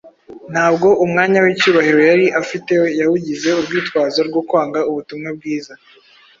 Ntabwo 0.51 0.87
umwanya 1.03 1.39
w’icyubahiro 1.45 1.99
yari 2.09 2.25
afite 2.41 2.71
yawugize 2.99 3.49
urwitwazo 3.59 4.19
rwo 4.27 4.41
kwanga 4.47 4.79
ubutumwa 4.89 5.29
bwiza. 5.37 5.73